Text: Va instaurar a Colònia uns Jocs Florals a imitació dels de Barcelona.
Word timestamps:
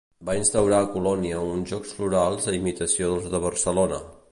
Va 0.27 0.33
instaurar 0.37 0.79
a 0.85 0.87
Colònia 0.93 1.43
uns 1.49 1.69
Jocs 1.73 1.93
Florals 1.99 2.51
a 2.53 2.57
imitació 2.61 3.13
dels 3.13 3.31
de 3.35 3.45
Barcelona. 3.49 4.05